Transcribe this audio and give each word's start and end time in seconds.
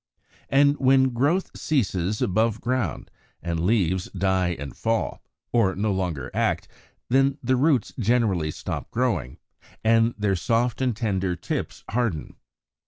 And 0.49 0.79
when 0.79 1.11
growth 1.13 1.51
ceases 1.55 2.23
above 2.23 2.59
ground, 2.59 3.11
and 3.43 3.59
the 3.59 3.63
leaves 3.65 4.09
die 4.17 4.55
and 4.57 4.75
fall, 4.75 5.21
or 5.51 5.75
no 5.75 5.91
longer 5.93 6.31
act, 6.33 6.67
then 7.09 7.37
the 7.43 7.55
roots 7.55 7.93
generally 7.99 8.49
stop 8.49 8.89
growing, 8.89 9.37
and 9.83 10.15
their 10.17 10.35
soft 10.35 10.81
and 10.81 10.97
tender 10.97 11.35
tips 11.35 11.83
harden. 11.89 12.37